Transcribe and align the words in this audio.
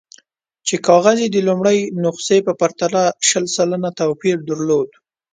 چې 0.67 0.75
کاغذ 0.87 1.17
یې 1.23 1.29
د 1.31 1.37
لومړۍ 1.47 1.79
نسخې 2.03 2.37
په 2.47 2.53
پرتله 2.61 3.03
شل 3.27 3.45
سلنه 3.55 3.89
توپیر 3.99 4.37
درلود. 4.49 4.89